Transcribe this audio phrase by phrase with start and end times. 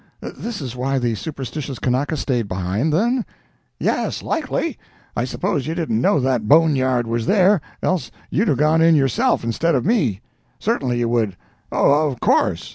[0.19, 3.23] This is why the superstitious Kanaka staid behind then?"
[3.79, 4.79] "Yes, likely.
[5.15, 9.43] I suppose you didn't know that boneyard was there, else you'd have gone in yourself,
[9.43, 10.19] instead of me.
[10.57, 12.69] Certainly you would—oh, of course."